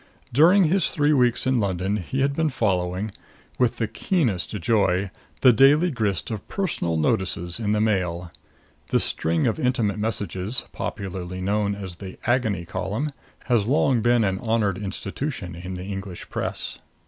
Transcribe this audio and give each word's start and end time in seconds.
During 0.33 0.63
his 0.63 0.89
three 0.89 1.13
weeks 1.13 1.45
in 1.45 1.59
London 1.59 1.97
he 1.97 2.21
had 2.21 2.35
been 2.35 2.49
following, 2.49 3.11
with 3.59 3.77
the 3.77 3.87
keenest 3.87 4.49
joy, 4.59 5.11
the 5.41 5.53
daily 5.53 5.91
grist 5.91 6.31
of 6.31 6.47
Personal 6.47 6.97
Notices 6.97 7.59
in 7.59 7.71
the 7.71 7.79
Mail. 7.79 8.31
This 8.89 9.03
string 9.03 9.45
of 9.45 9.59
intimate 9.59 9.99
messages, 9.99 10.65
popularly 10.71 11.39
known 11.39 11.75
as 11.75 11.97
the 11.97 12.17
Agony 12.25 12.65
Column, 12.65 13.11
has 13.43 13.67
long 13.67 14.01
been 14.01 14.23
an 14.23 14.39
honored 14.39 14.79
institution 14.79 15.53
in 15.53 15.75
the 15.75 15.85
English 15.85 16.31
press. 16.31 16.79